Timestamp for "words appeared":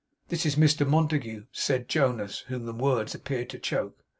2.73-3.51